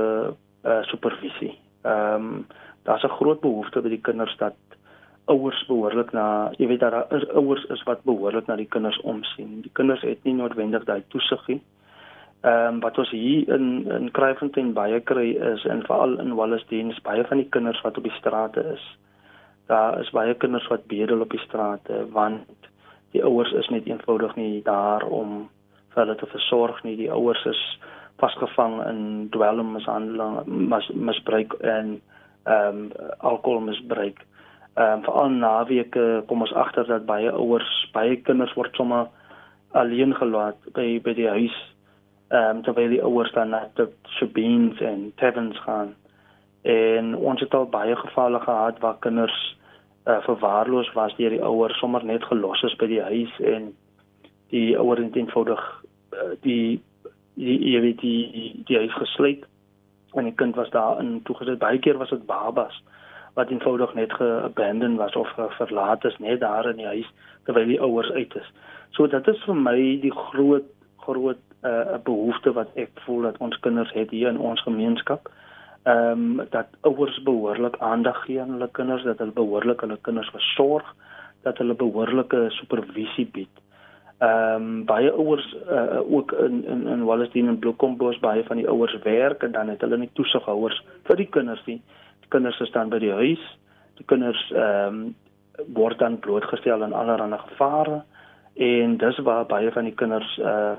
uh 0.65 0.83
supervisie. 0.91 1.59
Ehm 1.83 2.15
um, 2.15 2.47
daar's 2.83 3.05
'n 3.05 3.17
groot 3.19 3.41
behoefte 3.41 3.81
by 3.81 3.89
die 3.89 4.01
kinders 4.01 4.37
dat 4.37 4.55
ouers 5.25 5.67
behoorlik 5.67 6.13
na 6.13 6.51
jy 6.59 6.67
weet 6.67 6.81
daar 6.81 7.07
ouers 7.35 7.65
is 7.75 7.83
wat 7.87 8.03
behoorlik 8.09 8.47
na 8.47 8.57
die 8.57 8.69
kinders 8.69 9.01
omsien. 9.01 9.61
Die 9.63 9.73
kinders 9.73 10.03
het 10.03 10.25
nie 10.25 10.35
noodwendig 10.35 10.85
daai 10.85 11.03
toesig 11.09 11.47
nie. 11.47 11.61
Ehm 12.43 12.75
um, 12.75 12.81
wat 12.81 12.99
ons 12.99 13.11
hier 13.11 13.49
in 13.55 13.87
in 13.91 14.11
Kraaifontein 14.11 14.73
baie 14.75 15.01
kry 15.01 15.29
is 15.53 15.65
en 15.65 15.85
veral 15.87 16.19
in 16.19 16.35
Wallacedene 16.35 16.91
is 16.91 17.03
baie 17.07 17.25
van 17.25 17.39
die 17.39 17.49
kinders 17.49 17.81
wat 17.83 17.97
op 17.97 18.03
die 18.03 18.19
strate 18.19 18.65
is. 18.75 18.83
Daar 19.67 20.01
is 20.01 20.11
baie 20.11 20.35
kinders 20.35 20.67
wat 20.69 20.87
bedel 20.87 21.21
op 21.21 21.31
die 21.31 21.45
strate 21.47 22.07
want 22.11 22.71
die 23.13 23.25
ouers 23.25 23.53
is 23.53 23.69
net 23.69 23.87
eenvoudig 23.87 24.35
nie 24.37 24.63
daar 24.63 25.05
om 25.07 25.49
vir 25.95 26.03
hulle 26.05 26.17
te 26.17 26.27
versorg 26.27 26.83
nie. 26.83 26.97
Die 26.97 27.13
ouers 27.13 27.45
is 27.47 27.63
vasgevang 28.23 28.79
in 28.87 29.01
dwelmmishandeling, 29.35 30.43
mis, 30.47 30.89
misbruik 30.95 31.57
en 31.61 31.99
ehm 32.45 32.79
um, 32.79 32.93
alkoholmisbruik. 33.19 34.23
Ehm 34.75 34.93
um, 34.93 35.03
veral 35.07 35.31
naweke 35.31 36.07
kom 36.27 36.47
ons 36.47 36.55
agter 36.55 36.87
dat 36.87 37.07
baie 37.07 37.31
ouers, 37.31 37.73
baie 37.95 38.17
kinders 38.27 38.55
word 38.59 38.75
sommer 38.79 39.09
alleen 39.79 40.15
gelaat 40.15 40.59
by 40.77 40.87
by 41.05 41.15
die 41.19 41.29
huis 41.29 41.59
ehm 42.33 42.57
um, 42.57 42.63
terwyl 42.67 42.95
die 42.95 43.03
ouers 43.03 43.33
dan 43.33 43.53
na 43.55 43.67
die 43.79 43.89
shoppings 44.19 44.81
en 44.81 45.11
taverns 45.17 45.59
gaan. 45.67 45.95
En 46.63 47.17
ons 47.17 47.41
het 47.41 47.55
al 47.55 47.67
baie 47.67 47.97
gevalle 47.97 48.41
gehad 48.41 48.79
waar 48.81 48.99
kinders 49.05 49.39
uh, 50.07 50.19
verwaarloos 50.27 50.93
was 50.93 51.15
deur 51.17 51.31
die 51.31 51.43
ouers 51.43 51.79
sommer 51.79 52.05
net 52.05 52.25
gelos 52.31 52.63
is 52.63 52.77
by 52.79 52.87
die 52.91 53.03
huis 53.03 53.35
en 53.55 53.73
die 54.55 54.79
ouer 54.79 55.03
het 55.03 55.17
eenvoudig 55.17 55.63
uh, 56.15 56.33
die 56.47 56.83
jy 57.37 57.81
weet 57.81 58.01
die 58.01 58.63
die, 58.67 58.79
huis 58.79 58.95
gesluit 58.95 59.47
en 60.15 60.25
die 60.29 60.35
kind 60.37 60.57
was 60.57 60.71
daar 60.71 61.01
in 61.01 61.23
toegesit 61.25 61.59
baie 61.59 61.79
keer 61.79 61.99
was 61.99 62.11
dit 62.11 62.27
babas 62.27 62.83
wat 63.35 63.51
eenvoudig 63.51 63.95
net 63.95 64.13
geabandon 64.13 64.97
was 65.01 65.17
of 65.17 65.29
verlaat 65.57 66.05
is 66.05 66.19
net 66.19 66.41
daar 66.41 66.69
in 66.71 66.77
die 66.77 66.87
huis 66.87 67.09
terwyl 67.45 67.67
die 67.67 67.81
ouers 67.81 68.11
uit 68.11 68.35
is. 68.37 68.49
So 68.93 69.07
dit 69.07 69.29
is 69.29 69.41
vir 69.47 69.57
my 69.57 69.79
die 70.03 70.13
groot 70.13 70.69
groot 71.03 71.41
'n 71.63 71.69
uh, 71.69 71.99
behoefte 72.05 72.53
wat 72.53 72.69
ek 72.75 72.91
voel 73.07 73.23
dat 73.23 73.39
ons 73.39 73.59
kinders 73.61 73.93
het 73.93 74.11
hier 74.11 74.29
in 74.29 74.39
ons 74.39 74.63
gemeenskap. 74.63 75.31
Ehm 75.83 76.41
um, 76.41 76.47
dat 76.51 76.69
ouers 76.81 77.23
behoorlik 77.23 77.79
aandag 77.79 78.25
gee 78.25 78.41
aan 78.41 78.51
hulle 78.51 78.69
kinders, 78.73 79.03
dat 79.03 79.19
hulle 79.19 79.33
behoorlik 79.33 79.81
hulle 79.81 79.99
kinders 80.01 80.31
versorg, 80.31 80.95
dat 81.43 81.59
hulle 81.59 81.75
behoorlike 81.75 82.47
supervisie 82.49 83.27
bied. 83.27 83.62
Ehm 84.23 84.55
um, 84.55 84.85
baie 84.87 85.11
ouers 85.11 85.57
uh, 85.71 85.99
ook 86.13 86.33
in 86.33 86.65
in 86.65 86.87
in 86.87 87.05
Wallisdien 87.05 87.49
en 87.49 87.59
Bloemkombos 87.59 88.19
baie 88.23 88.45
van 88.45 88.57
die 88.57 88.69
ouers 88.69 88.95
werk 89.03 89.43
en 89.43 89.53
dan 89.53 89.69
het 89.69 89.81
hulle 89.81 89.99
nie 89.99 90.11
toesighouers 90.13 90.79
vir 91.09 91.17
die 91.17 91.27
kinders 91.27 91.65
nie. 91.67 91.81
Die 92.21 92.31
kinders 92.31 92.71
dan 92.71 92.93
by 92.93 93.01
die 93.03 93.11
huis. 93.13 93.43
Die 93.99 94.07
kinders 94.07 94.45
ehm 94.55 94.87
um, 94.87 95.15
word 95.75 95.99
dan 95.99 96.19
blootgestel 96.19 96.83
aan 96.83 96.93
allerlei 96.93 97.39
gevare 97.39 98.03
en 98.55 98.97
dis 98.97 99.19
waar 99.19 99.47
baie 99.47 99.73
van 99.73 99.85
die 99.91 99.95
kinders 99.95 100.39
uh 100.39 100.73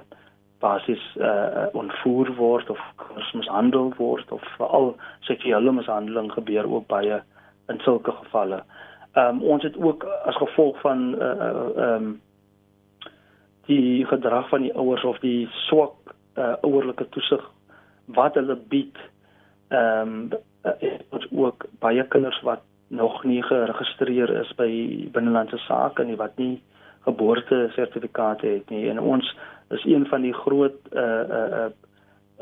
basies 0.64 1.04
uh 1.20 1.68
ontvoer 1.76 2.36
word 2.40 2.70
of 2.70 2.80
mishandel 3.34 3.92
word 3.98 4.32
of 4.32 4.44
veral 4.58 4.94
seksuele 5.20 5.72
mishandeling 5.72 6.32
gebeur 6.32 6.70
ook 6.72 6.88
baie 6.88 7.22
in 7.68 7.80
sulke 7.80 8.12
gevalle. 8.24 8.64
Ehm 9.14 9.28
um, 9.28 9.42
ons 9.44 9.64
het 9.64 9.78
ook 9.78 10.08
as 10.26 10.36
gevolg 10.36 10.80
van 10.82 11.10
uh 11.20 11.32
ehm 11.32 12.06
um, 12.06 12.22
die 13.66 14.06
gedrag 14.06 14.50
van 14.50 14.62
die 14.62 14.74
ouers 14.76 15.04
of 15.04 15.20
die 15.20 15.48
swak 15.68 16.16
uh 16.38 16.56
ouerlike 16.62 17.10
toesig 17.10 17.44
wat 18.06 18.36
hulle 18.36 18.56
bied 18.70 18.98
ehm 19.70 20.32
um, 20.32 21.22
ook 21.32 21.66
baie 21.80 22.04
kinders 22.08 22.42
wat 22.42 22.62
nog 22.88 23.24
nie 23.24 23.42
geregistreer 23.44 24.30
is 24.42 24.52
by 24.56 24.70
binnelandse 25.12 25.58
sake 25.58 26.04
nie 26.04 26.16
wat 26.16 26.38
nie 26.38 26.62
geboorte 27.04 27.70
sertifikate 27.76 28.48
het 28.48 28.70
nie. 28.70 28.90
En 28.90 29.00
ons 29.00 29.36
is 29.70 29.86
een 29.86 30.06
van 30.08 30.22
die 30.22 30.34
groot 30.34 30.78
uh 30.92 31.02
uh 31.40 31.48
uh 31.62 31.70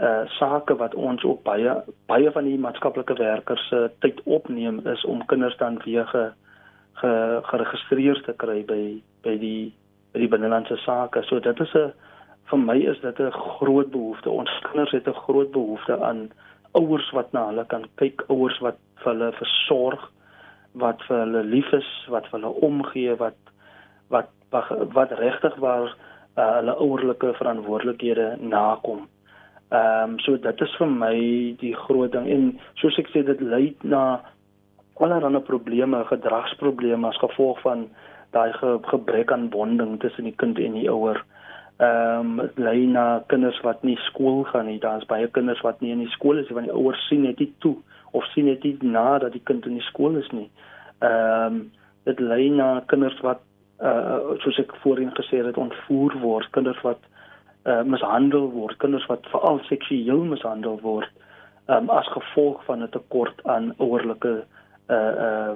uh 0.01 0.29
sake 0.37 0.75
wat 0.75 0.95
ons 0.95 1.23
ook 1.23 1.43
baie 1.43 1.75
baie 2.05 2.31
van 2.31 2.43
die 2.43 2.59
maatskaplike 2.59 3.13
werkers 3.13 3.67
se 3.69 3.75
uh, 3.75 3.89
tyd 3.99 4.21
opneem 4.23 4.79
is 4.87 5.05
om 5.05 5.25
kinders 5.25 5.57
dan 5.57 5.81
weer 5.85 6.07
ge, 6.07 6.31
ge 6.93 7.39
geregistreer 7.43 8.21
te 8.25 8.33
kry 8.37 8.61
by 8.65 8.83
by 9.23 9.37
die 9.37 9.73
by 10.13 10.19
die 10.19 10.31
binnelandse 10.31 10.77
sake. 10.85 11.23
So 11.27 11.39
dit 11.39 11.59
is 11.59 11.73
'n 11.75 11.93
vir 12.49 12.59
my 12.59 12.77
is 12.77 12.99
dit 13.01 13.19
'n 13.19 13.31
groot 13.31 13.91
behoefte. 13.91 14.29
Ons 14.29 14.51
kinders 14.63 14.91
het 14.91 15.07
'n 15.07 15.23
groot 15.25 15.51
behoefte 15.51 16.01
aan 16.01 16.31
ouers 16.73 17.11
wat 17.11 17.31
na 17.33 17.45
hulle 17.47 17.65
kan 17.65 17.85
kyk, 17.95 18.23
ouers 18.27 18.59
wat 18.59 18.77
vir 19.03 19.13
hulle 19.13 19.31
versorg, 19.31 20.11
wat 20.73 21.01
vir 21.07 21.17
hulle 21.25 21.43
lief 21.43 21.71
is, 21.73 21.89
wat 22.09 22.27
vir 22.27 22.39
hulle 22.39 22.53
omgee, 22.61 23.15
wat 23.15 23.39
wat 24.09 24.29
wat, 24.51 24.67
wat 24.93 25.11
regtig 25.11 25.55
waar 25.55 25.95
uh, 26.37 26.55
hulle 26.55 26.75
ouerlike 26.75 27.33
verantwoordelikhede 27.33 28.37
nakom. 28.39 29.07
Ehm 29.71 30.09
um, 30.09 30.19
so 30.19 30.37
dit 30.37 30.61
is 30.61 30.75
vir 30.75 30.87
my 30.87 31.15
die 31.59 31.75
groot 31.75 32.11
ding 32.11 32.27
en 32.27 32.59
soos 32.75 32.97
ek 32.99 33.07
sê 33.13 33.23
dit 33.23 33.41
lei 33.41 33.75
na 33.83 34.21
allerlei 35.01 35.41
probleme, 35.41 36.03
gedragsprobleme 36.05 37.07
as 37.07 37.19
gevolg 37.23 37.61
van 37.61 37.87
daai 38.31 38.53
ge, 38.53 38.77
gebrek 38.81 39.31
aan 39.31 39.49
bonding 39.49 39.99
tussen 39.99 40.23
die 40.23 40.35
kind 40.35 40.59
en 40.59 40.77
die 40.79 40.89
ouer. 40.89 41.23
Ehm 41.81 42.39
um, 42.39 42.49
lei 42.55 42.85
na 42.85 43.23
kinders 43.27 43.59
wat 43.65 43.83
nie 43.83 43.97
skool 44.07 44.43
gaan 44.51 44.65
nie. 44.69 44.79
Daar's 44.79 45.05
baie 45.05 45.27
kinders 45.27 45.61
wat 45.65 45.81
nie 45.81 45.91
in 45.91 46.03
die 46.03 46.13
skool 46.15 46.37
is 46.37 46.49
want 46.49 46.69
die 46.69 46.75
ouers 46.75 47.07
sien 47.09 47.23
net 47.27 47.39
nie 47.39 47.53
toe 47.59 47.75
of 48.11 48.25
sien 48.33 48.45
net 48.45 48.63
nie 48.63 48.77
na 48.81 49.19
dat 49.19 49.33
die 49.33 49.43
kind 49.43 49.65
in 49.65 49.79
die 49.79 49.87
skool 49.89 50.19
is 50.23 50.29
nie. 50.31 50.49
Ehm 50.99 51.45
um, 51.45 51.63
dit 52.03 52.19
lei 52.19 52.49
na 52.49 52.83
kinders 52.93 53.19
wat 53.21 53.41
uh 53.81 54.37
soos 54.41 54.57
ek 54.61 54.75
voorheen 54.81 55.11
gesê 55.17 55.41
het 55.45 55.57
ontvoer 55.57 56.13
word, 56.21 56.49
kinders 56.57 56.81
wat 56.85 57.01
uh 57.65 57.81
mishandel 57.83 58.49
word, 58.53 58.77
kinders 58.77 59.05
wat 59.09 59.27
veral 59.33 59.59
seksueel 59.69 60.23
mishandel 60.29 60.79
word 60.81 61.09
um 61.67 61.89
as 61.89 62.07
gevolg 62.13 62.63
van 62.65 62.83
'n 62.83 62.89
tekort 62.89 63.41
aan 63.45 63.73
ouerlike 63.77 64.33
uh 64.33 64.61
uh 64.91 65.13
uh 65.25 65.53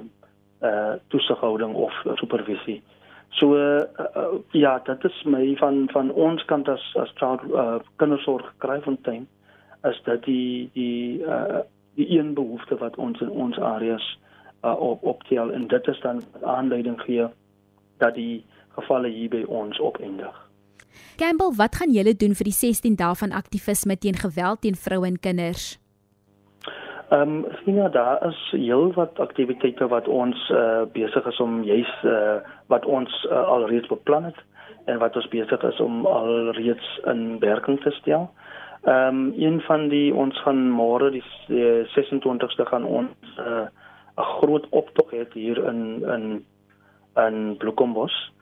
toesighouding 1.08 1.74
of 1.74 1.92
supervisie. 2.14 2.82
So 3.36 3.54
uh, 3.56 3.84
uh, 4.16 4.38
ja, 4.50 4.78
dit 4.84 5.04
is 5.04 5.22
my 5.24 5.56
van 5.56 5.88
van 5.92 6.12
ons 6.12 6.44
kant 6.44 6.68
as 6.68 6.84
as 6.96 7.12
child 7.14 7.42
uh, 7.52 7.78
kindersorg 7.96 8.54
Kraaifontein 8.58 9.26
is 9.84 10.00
dat 10.04 10.24
die 10.24 10.70
die 10.72 11.24
uh 11.24 11.64
die 11.96 12.18
een 12.18 12.34
behoefte 12.34 12.76
wat 12.76 12.96
ons 12.96 13.20
in 13.20 13.30
ons 13.30 13.58
areas 13.58 14.18
uh 14.64 14.80
op 14.80 15.02
optel 15.02 15.52
en 15.52 15.66
dit 15.66 15.86
is 15.86 16.00
dan 16.00 16.22
aanleiding 16.42 17.00
gee 17.00 17.28
dat 17.96 18.14
die 18.14 18.44
gevalle 18.76 19.08
hier 19.08 19.28
by 19.28 19.44
ons 19.48 19.80
opeindig. 19.80 20.34
Campbell, 21.16 21.52
wat 21.56 21.76
gaan 21.76 21.92
julle 21.92 22.16
doen 22.16 22.34
vir 22.36 22.48
die 22.50 22.56
16 22.56 22.96
dae 23.00 23.14
van 23.16 23.32
aktivisme 23.32 23.96
teen 23.96 24.16
geweld 24.20 24.60
teen 24.60 24.76
vroue 24.76 25.06
en 25.06 25.20
kinders? 25.20 25.76
Ehm, 27.08 27.20
um, 27.20 27.44
sien 27.64 27.74
ja, 27.74 27.88
daar 27.88 28.26
is 28.26 28.50
heel 28.50 28.92
wat 28.92 29.18
aktiwiteite 29.18 29.86
wat 29.88 30.08
ons 30.08 30.48
uh, 30.50 30.82
besig 30.92 31.26
is 31.26 31.40
om 31.40 31.62
juis 31.62 31.92
uh, 32.04 32.42
wat 32.66 32.84
ons 32.84 33.26
uh, 33.30 33.42
alreeds 33.46 33.86
beplan 33.86 34.24
het 34.24 34.40
en 34.84 34.98
wat 34.98 35.16
ons 35.16 35.28
besig 35.28 35.62
is 35.62 35.80
om 35.80 36.06
alreeds 36.06 37.00
in 37.04 37.38
werking 37.38 37.80
te 37.80 37.90
stel. 37.90 38.30
Ehm 38.82 39.08
um, 39.08 39.32
een 39.36 39.60
van 39.60 39.88
die 39.88 40.14
ons 40.14 40.40
gaan 40.42 40.70
môre 40.70 41.10
die 41.10 41.24
26ste 41.94 42.66
gaan 42.66 42.84
ons 42.84 43.38
'n 43.38 43.42
uh, 43.42 43.66
groot 44.38 44.66
optog 44.70 45.10
hê 45.10 45.26
hier 45.32 45.58
in 45.64 46.02
in 46.14 46.44
in 47.16 47.56
Bloemkombos. 47.56 48.32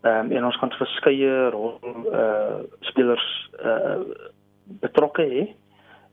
Ehm 0.00 0.26
um, 0.26 0.32
en 0.32 0.44
ons 0.44 0.56
gaan 0.56 0.72
verskeie 0.72 1.50
rol 1.50 1.78
eh 1.82 2.18
uh, 2.20 2.58
spelers 2.80 3.50
eh 3.58 3.68
uh, 3.68 4.00
betrokke 4.80 5.22
hê. 5.22 5.44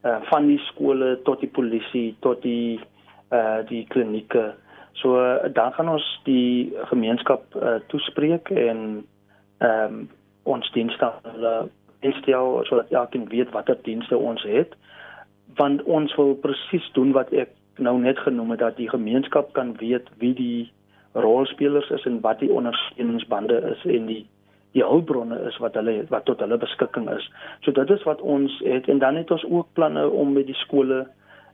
Uh, 0.01 0.17
van 0.31 0.48
die 0.50 0.58
skole 0.65 1.20
tot 1.27 1.39
die 1.39 1.50
polisie 1.50 2.15
tot 2.25 2.41
die 2.41 2.79
uh, 3.29 3.62
die 3.70 3.84
klinieke. 3.93 4.53
So 4.98 5.13
dan 5.53 5.74
gaan 5.74 5.91
ons 5.93 6.08
die 6.25 6.74
gemeenskap 6.89 7.43
uh, 7.55 7.77
toespreek 7.93 8.50
en 8.50 9.05
ehm 9.62 9.93
um, 9.93 10.10
ons 10.50 10.72
dienste 10.74 11.05
hulle 11.22 11.70
instel 12.01 12.63
sodat 12.65 12.89
elkeen 12.89 13.27
weet 13.29 13.51
watter 13.53 13.77
dienste 13.86 14.17
ons 14.17 14.41
het 14.43 14.74
want 15.60 15.84
ons 15.84 16.15
wil 16.15 16.34
presies 16.41 16.88
doen 16.98 17.12
wat 17.13 17.29
ek 17.34 17.51
nou 17.77 17.98
net 18.01 18.20
genoem 18.25 18.55
het 18.55 18.63
dat 18.63 18.77
die 18.77 18.89
gemeenskap 18.89 19.53
kan 19.53 19.75
weet 19.77 20.10
wie 20.24 20.34
die 20.34 20.72
rolspelers 21.13 21.89
is 21.89 22.05
en 22.10 22.22
wat 22.25 22.39
die 22.39 22.51
ondersteuningsbande 22.51 23.60
is 23.74 23.86
en 23.86 24.10
die 24.10 24.24
die 24.75 24.83
hulpbronne 24.83 25.39
is 25.49 25.57
wat 25.63 25.75
hulle 25.79 26.05
wat 26.09 26.25
tot 26.25 26.39
hulle 26.39 26.57
beskikking 26.57 27.09
is. 27.11 27.25
So 27.65 27.71
dit 27.75 27.89
is 27.89 28.03
wat 28.07 28.21
ons 28.21 28.59
het 28.65 28.87
en 28.89 28.99
dan 28.99 29.19
het 29.19 29.31
ons 29.31 29.45
ook 29.49 29.73
planne 29.73 30.07
om 30.09 30.33
met 30.33 30.47
die 30.47 30.59
skole 30.63 31.05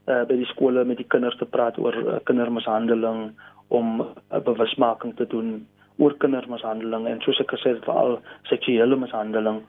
uh 0.08 0.24
by 0.28 0.38
die 0.40 0.52
skole 0.54 0.86
met 0.86 0.98
die 1.02 1.08
kinders 1.08 1.38
te 1.38 1.46
praat 1.46 1.78
oor 1.78 1.96
uh, 1.96 2.20
kindermishandeling 2.24 3.32
om 3.68 4.02
uh, 4.02 4.40
bewusmaking 4.40 5.16
te 5.18 5.28
doen 5.28 5.68
oor 5.98 6.14
kindermishandeling 6.22 7.08
en 7.08 7.22
soos 7.26 7.42
ek 7.44 7.52
gesê 7.58 7.74
het 7.74 7.84
veral 7.86 8.20
seksuele 8.50 8.96
mishandeling 8.96 9.64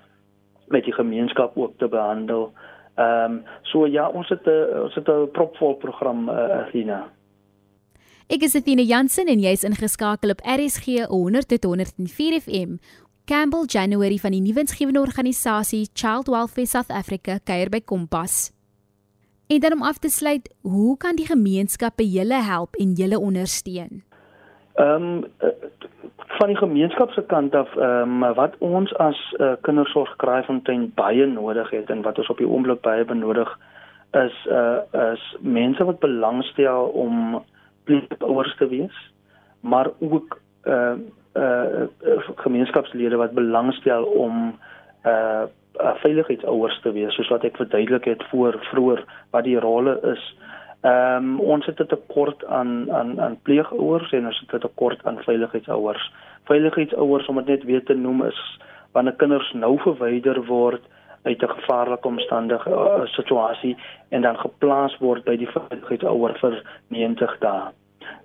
met 0.68 0.84
die 0.84 0.92
gemeenskap 0.92 1.56
ook 1.56 1.78
te 1.78 1.88
behandel. 1.88 2.52
Ehm 2.98 3.38
um, 3.38 3.42
so 3.62 3.86
ja, 3.86 4.08
ons 4.08 4.28
het 4.28 4.46
'n 4.46 4.84
ons 4.84 4.94
het 4.94 5.08
'n 5.08 5.30
propvol 5.32 5.74
program 5.74 6.28
uh, 6.28 6.60
Athena. 6.62 7.08
Ek 8.28 8.42
is 8.42 8.54
Athena 8.54 8.82
Jansen 8.82 9.26
en 9.26 9.40
jy's 9.40 9.64
ingeskakel 9.64 10.30
op 10.30 10.40
RSG 10.44 11.06
100 11.08 11.48
tot 11.48 11.64
104 11.64 12.40
FM. 12.40 12.76
Campbell 13.28 13.66
January 13.66 14.16
van 14.16 14.32
die 14.32 14.40
nuwensgewende 14.40 15.00
organisasie 15.00 15.88
Child 15.92 16.30
Welfare 16.32 16.66
South 16.66 16.88
Africa 16.88 17.34
kuier 17.44 17.68
by 17.68 17.82
Kompas. 17.84 18.54
En 19.52 19.60
dan 19.60 19.72
om 19.72 19.82
af 19.84 19.98
te 19.98 20.08
sluit, 20.08 20.48
hoe 20.62 20.96
kan 20.96 21.16
die 21.16 21.26
gemeenskappe 21.28 22.06
julle 22.08 22.38
help 22.46 22.78
en 22.80 22.94
julle 22.96 23.18
ondersteun? 23.20 24.00
Ehm 24.80 25.04
um, 25.10 25.24
van 26.38 26.48
die 26.48 26.56
gemeenskap 26.56 27.12
se 27.12 27.24
kant 27.26 27.54
af, 27.54 27.76
ehm 27.76 28.24
um, 28.24 28.34
wat 28.40 28.56
ons 28.64 28.96
as 28.96 29.20
uh, 29.36 29.52
kindersorg 29.60 30.16
Kraaifontein 30.16 30.88
baie 30.94 31.26
nodig 31.26 31.70
het 31.70 31.90
en 31.90 32.02
wat 32.08 32.18
ons 32.18 32.32
op 32.32 32.40
die 32.40 32.48
oomblik 32.48 32.80
baie 32.80 33.04
benodig 33.04 33.52
is 34.16 34.40
uh 34.48 35.12
is 35.12 35.36
mense 35.40 35.84
wat 35.84 36.00
belangstel 36.00 36.88
om 36.96 37.42
pleegouers 37.84 38.56
te 38.56 38.72
wees, 38.72 38.96
maar 39.60 39.92
ook 40.00 40.40
uh 40.64 40.96
uh 41.34 41.86
gemeenskapslede 42.36 43.16
wat 43.16 43.32
belangstel 43.32 44.04
om 44.04 44.58
uh 45.04 45.46
veiligheidsouers 45.78 46.80
te 46.82 46.92
wees, 46.92 47.14
soos 47.14 47.28
wat 47.30 47.44
ek 47.46 47.56
verduidelik 47.56 48.04
het 48.10 48.22
voor 48.30 48.58
vroeër 48.70 49.04
wat 49.30 49.44
die 49.44 49.58
rolle 49.58 49.98
is. 50.12 50.22
Ehm 50.80 51.16
um, 51.16 51.40
ons 51.40 51.66
het 51.66 51.80
'n 51.80 51.86
tekort 51.86 52.44
aan 52.46 52.92
aan 52.92 53.20
aan 53.20 53.38
pleegouers 53.42 54.12
en 54.12 54.26
ons 54.26 54.40
het 54.40 54.54
'n 54.54 54.66
tekort 54.66 55.04
aan 55.04 55.22
veiligheidsouers. 55.22 56.12
Veiligheidsouers 56.44 57.26
om 57.26 57.36
dit 57.36 57.46
net 57.46 57.64
weer 57.64 57.84
te 57.84 57.94
noem 57.94 58.24
is 58.24 58.60
wanneer 58.92 59.14
kinders 59.14 59.52
nou 59.52 59.78
verwyder 59.78 60.44
word 60.44 60.82
uit 61.22 61.42
'n 61.42 61.48
gevaarlike 61.48 62.08
omstandige 62.08 62.70
uh, 62.70 63.04
situasie 63.04 63.76
en 64.08 64.22
dan 64.22 64.38
geplaas 64.38 64.98
word 64.98 65.24
by 65.24 65.36
die 65.36 65.50
veiligheidsouer 65.50 66.38
vir 66.38 66.62
90 66.88 67.38
dae. 67.38 67.70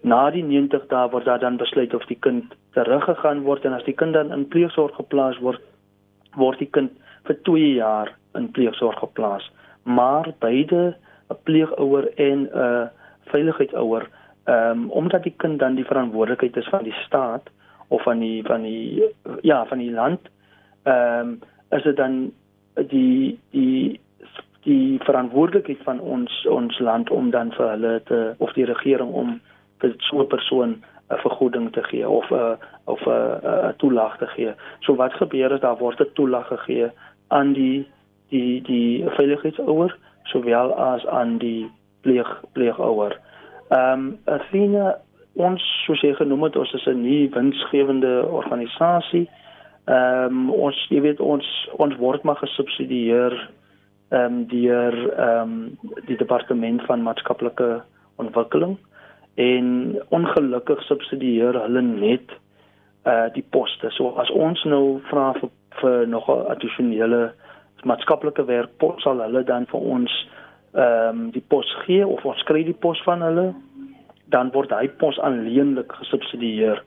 Na 0.01 0.29
die 0.31 0.43
90 0.43 0.87
dae 0.91 1.09
word 1.09 1.25
daar 1.25 1.39
dan 1.39 1.57
besluit 1.57 1.93
of 1.93 2.05
die 2.05 2.19
kind 2.19 2.55
teruggegaan 2.73 3.43
word 3.43 3.65
en 3.65 3.73
as 3.73 3.85
die 3.87 3.95
kind 3.95 4.13
dan 4.13 4.31
in 4.31 4.47
pleegsorg 4.47 4.95
geplaas 4.95 5.39
word, 5.39 5.61
word 6.35 6.59
die 6.59 6.69
kind 6.69 6.91
vir 7.27 7.39
2 7.49 7.73
jaar 7.77 8.11
in 8.35 8.51
pleegsorg 8.51 8.99
geplaas. 8.99 9.51
Maar 9.83 10.33
beide 10.39 10.95
'n 11.29 11.37
pleegouer 11.43 12.13
en 12.17 12.39
'n 12.43 12.49
uh, 12.55 12.87
veiligheidsouer, 13.31 14.09
um, 14.45 14.89
omdat 14.89 15.23
die 15.23 15.33
kind 15.37 15.59
dan 15.59 15.75
die 15.75 15.85
verantwoordelikheid 15.85 16.57
is 16.57 16.69
van 16.69 16.83
die 16.83 16.95
staat 17.05 17.49
of 17.87 18.03
van 18.03 18.19
die 18.19 18.43
van 18.43 18.61
die 18.61 19.03
ja, 19.41 19.65
van 19.65 19.77
die 19.77 19.91
land, 19.91 20.19
ehm 20.83 21.19
um, 21.19 21.39
is 21.69 21.83
dit 21.83 21.97
dan 21.97 22.31
die 22.75 23.39
die 23.49 23.99
die 24.63 24.99
verantwoordelikheid 25.03 25.83
van 25.83 25.99
ons 25.99 26.45
ons 26.47 26.79
land 26.79 27.09
om 27.09 27.29
dan 27.29 27.51
vir 27.51 27.69
hulle 27.69 28.01
te 28.03 28.19
of 28.37 28.53
die 28.53 28.65
regering 28.65 29.11
om 29.11 29.39
so 29.97 30.21
'n 30.21 30.27
persoon 30.27 30.83
'n 31.09 31.17
vergoeding 31.17 31.71
te 31.71 31.83
gee 31.83 32.09
of 32.09 32.31
'n 32.31 32.57
of 32.85 33.01
'n 33.05 33.73
toelaag 33.77 34.17
te 34.17 34.27
gee. 34.27 34.53
So 34.79 34.95
wat 34.95 35.13
gebeur 35.13 35.51
is 35.51 35.59
daar 35.59 35.77
word 35.77 35.99
'n 35.99 36.13
toelaag 36.13 36.47
gegee 36.47 36.89
aan 37.27 37.53
die 37.53 37.87
die 38.29 38.61
die 38.61 39.03
veiligheidsouer 39.07 39.97
sowel 40.23 40.73
as 40.73 41.05
aan 41.05 41.37
die 41.37 41.71
pleeg 42.01 42.41
pleegouer. 42.51 43.19
Ehm 43.69 43.99
um, 43.99 44.17
Athena 44.25 44.97
ons 45.33 45.61
soos 45.85 46.01
jy 46.01 46.13
genoem 46.13 46.43
het 46.43 46.55
ons 46.55 46.73
is 46.73 46.85
'n 46.85 47.01
nie 47.01 47.29
winsgewende 47.29 48.25
organisasie. 48.25 49.29
Ehm 49.85 50.25
um, 50.25 50.49
ons 50.49 50.85
jy 50.89 51.01
weet 51.01 51.19
ons 51.19 51.69
ons 51.77 51.95
word 51.95 52.23
maar 52.23 52.37
gesubsidieer 52.37 53.49
ehm 54.09 54.25
um, 54.25 54.47
deur 54.47 54.95
ehm 55.17 55.41
um, 55.41 55.77
die 56.05 56.17
departement 56.17 56.81
van 56.85 57.03
maatskaplike 57.03 57.81
ontwikkeling 58.15 58.77
en 59.35 59.99
ongelukkig 60.09 60.81
subsidieer 60.83 61.57
hulle 61.61 61.81
net 61.81 62.31
uh 63.05 63.27
die 63.33 63.45
poste. 63.49 63.89
So 63.91 64.13
as 64.21 64.29
ons 64.31 64.63
nou 64.63 64.99
vra 65.09 65.33
vir, 65.39 65.49
vir 65.81 66.07
nog 66.07 66.29
'n 66.29 66.45
addisionele 66.53 67.33
maatskaplike 67.83 68.45
werk 68.45 68.77
pos 68.77 69.01
sal 69.03 69.19
hulle 69.19 69.43
dan 69.43 69.65
vir 69.65 69.79
ons 69.79 70.13
ehm 70.73 71.09
um, 71.09 71.31
die 71.31 71.43
pos 71.47 71.69
gee 71.85 72.07
of 72.07 72.25
ons 72.25 72.43
kry 72.43 72.63
die 72.63 72.79
pos 72.85 73.01
van 73.03 73.21
hulle 73.21 73.53
dan 74.33 74.51
word 74.51 74.71
hy 74.71 74.87
pos 74.87 75.19
aanleenlik 75.19 75.91
gesubsidieer. 75.91 76.83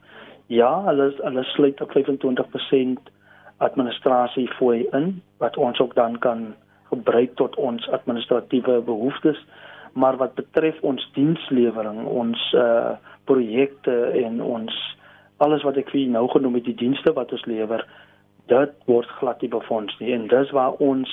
Ja, 0.47 0.83
hulle 0.87 1.11
hulle 1.23 1.43
sluit 1.43 1.81
op 1.81 1.91
25% 1.95 3.11
administrasie 3.57 4.47
fooi 4.57 4.87
in 4.93 5.21
wat 5.37 5.57
ons 5.57 5.79
ook 5.79 5.95
dan 5.95 6.19
kan 6.19 6.53
gebruik 6.89 7.35
tot 7.35 7.55
ons 7.55 7.89
administratiewe 7.89 8.81
behoeftes. 8.81 9.39
Maar 9.97 10.17
wat 10.21 10.35
betref 10.37 10.77
ons 10.85 11.03
dienslewering, 11.17 12.05
ons 12.05 12.41
uh 12.53 12.97
projekte 13.27 13.93
en 14.15 14.37
ons 14.39 14.75
alles 15.43 15.63
wat 15.67 15.75
ek 15.81 15.89
vir 15.91 16.05
nou 16.07 16.21
genoem 16.31 16.53
het, 16.55 16.67
die 16.69 16.77
dienste 16.79 17.11
wat 17.17 17.33
ons 17.35 17.43
lewer, 17.49 17.81
dit 18.47 18.75
word 18.87 19.09
glad 19.19 19.41
nie 19.43 19.49
befonds 19.51 19.97
nie 19.99 20.13
en 20.15 20.29
dis 20.31 20.53
waar 20.55 20.77
ons 20.83 21.11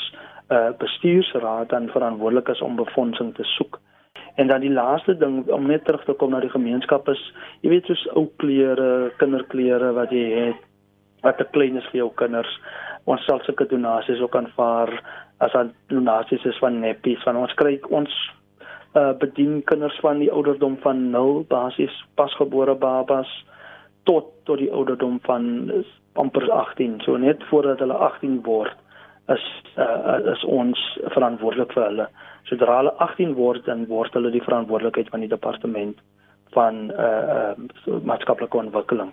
uh 0.55 0.71
bestuursraad 0.79 1.73
dan 1.73 1.91
verantwoordelik 1.91 2.53
is 2.55 2.63
om 2.63 2.77
befondsing 2.79 3.33
te 3.35 3.47
soek. 3.57 3.81
En 4.35 4.47
dan 4.53 4.61
die 4.61 4.73
laaste 4.73 5.17
ding 5.19 5.43
om 5.49 5.67
net 5.67 5.85
terug 5.85 6.05
te 6.05 6.15
kom 6.19 6.31
na 6.35 6.41
die 6.43 6.53
gemeenskap 6.53 7.09
is, 7.09 7.21
jy 7.63 7.73
weet 7.75 7.91
soos 7.91 8.05
ou 8.19 8.27
klere, 8.43 9.11
kinderklere 9.19 9.93
wat 9.99 10.15
jy 10.15 10.25
het 10.35 10.63
wat 11.25 11.39
te 11.41 11.47
klein 11.57 11.79
is 11.81 11.87
vir 11.91 12.03
jou 12.03 12.11
kinders. 12.21 12.51
Ons 13.09 13.25
sal 13.25 13.41
sulke 13.45 13.65
donasies 13.71 14.21
ook 14.21 14.37
aanvaar 14.37 14.93
as 15.45 15.55
aan 15.57 15.73
donasies 15.93 16.45
is 16.45 16.59
van 16.61 16.81
neppies 16.83 17.23
van 17.25 17.39
ons 17.41 17.55
kry 17.59 17.79
ons 17.91 18.13
uh 18.95 19.13
bedien 19.19 19.63
kinders 19.67 19.99
van 20.01 20.19
die 20.23 20.31
ouderdom 20.31 20.77
van 20.83 21.11
0 21.11 21.45
basies 21.49 21.95
pasgebore 22.15 22.75
babas 22.75 23.31
tot 24.05 24.31
tot 24.45 24.59
die 24.59 24.73
ouderdom 24.73 25.19
van 25.23 25.73
amper 26.13 26.51
18. 26.51 27.01
So 27.03 27.17
net 27.17 27.43
voordat 27.51 27.79
hulle 27.79 27.95
18 27.95 28.43
word 28.43 28.77
is 29.33 29.45
uh, 29.79 30.19
is 30.33 30.45
ons 30.45 30.81
verantwoordelik 31.17 31.73
vir 31.73 31.87
hulle. 31.89 32.07
Sodra 32.51 32.77
hulle 32.83 32.93
18 33.07 33.35
word, 33.39 33.65
dan 33.67 33.87
word 33.89 34.15
hulle 34.15 34.31
die 34.35 34.45
verantwoordelikheid 34.45 35.11
van 35.13 35.25
die 35.25 35.33
departement 35.33 35.99
van 36.55 36.91
uh, 36.93 37.55
uh 37.57 37.99
maatskaplike 38.05 38.61
ontwikkeling. 38.61 39.11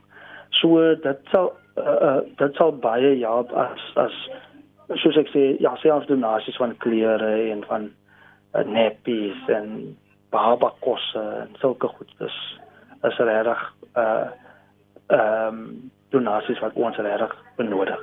So 0.59 0.83
dit 1.05 1.31
sal 1.31 1.53
uh, 1.79 1.97
uh 2.09 2.19
dit 2.43 2.59
sal 2.59 2.75
baie 2.83 3.15
help 3.23 3.55
as 3.55 3.87
as 3.95 4.19
soos 4.99 5.15
ek 5.17 5.31
sê, 5.31 5.45
ja, 5.63 5.71
selfs 5.79 6.09
donasies 6.09 6.59
van 6.59 6.75
klere 6.83 7.31
en 7.53 7.63
van 7.69 7.87
uh, 8.53 8.63
nappies 8.65 9.49
en 9.49 9.97
baba 10.31 10.73
kosse 10.79 11.23
en 11.43 11.55
sulke 11.59 11.87
goed. 11.87 12.11
Dis 12.19 12.37
is 13.03 13.17
regtig 13.17 13.67
uh 13.95 14.29
ehm 15.11 15.47
um, 15.47 15.91
donasies 16.11 16.59
wat 16.59 16.75
ons 16.79 16.97
regtig 16.97 17.35
benodig. 17.57 17.99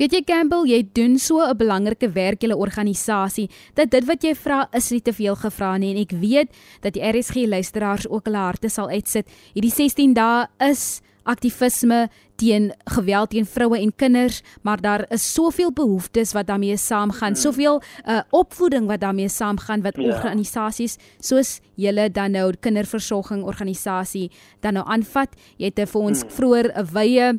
Weet 0.00 0.14
jy 0.16 0.20
Campbell, 0.26 0.66
jy 0.66 0.82
doen 0.94 1.18
so 1.18 1.42
'n 1.42 1.56
belangrike 1.56 2.08
werk 2.12 2.42
julle 2.42 2.56
organisasie 2.56 3.48
dat 3.74 3.90
dit 3.90 4.04
wat 4.04 4.24
jy 4.24 4.34
vra 4.34 4.68
is 4.72 4.90
nie 4.90 5.00
te 5.00 5.12
veel 5.12 5.36
gevra 5.36 5.76
nie 5.76 5.90
en 5.92 6.00
ek 6.00 6.12
weet 6.12 6.48
dat 6.82 6.94
die 6.94 7.02
RSG 7.02 7.46
luisteraars 7.46 8.08
ook 8.08 8.24
hulle 8.26 8.38
harte 8.38 8.68
sal 8.68 8.88
uitsit. 8.88 9.26
Hierdie 9.54 9.70
16 9.70 10.14
dae 10.14 10.46
is 10.70 11.02
aktivisme 11.24 12.08
teen 12.36 12.72
geweld 12.84 13.30
teen 13.30 13.46
vroue 13.46 13.78
en 13.78 13.92
kinders, 13.96 14.42
maar 14.62 14.80
daar 14.80 15.04
is 15.14 15.24
soveel 15.32 15.72
behoeftes 15.72 16.32
wat 16.32 16.46
daarmee 16.46 16.76
saamgaan, 16.76 17.32
hmm. 17.32 17.42
soveel 17.42 17.82
uh, 17.82 18.20
opvoeding 18.30 18.86
wat 18.86 19.00
daarmee 19.00 19.28
saamgaan 19.28 19.82
wat 19.82 19.96
ja. 19.96 20.14
organisasies 20.14 20.98
soos 21.20 21.60
julle 21.74 22.10
dan 22.10 22.34
nou 22.36 22.52
kinderversorging 22.60 23.44
organisasie 23.44 24.30
dan 24.60 24.78
nou 24.78 24.86
aanvat. 24.86 25.34
Jy 25.56 25.72
het 25.72 25.88
vir 25.88 26.00
ons 26.00 26.22
hmm. 26.22 26.30
vroeër 26.30 26.72
'n 26.74 26.86
wye 26.92 27.32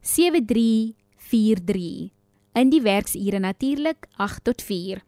7343 0.00 2.10
in 2.56 2.70
die 2.70 2.82
werksure 2.82 3.38
natuurlik 3.42 4.06
8 4.16 4.44
tot 4.44 4.62
4 4.62 5.02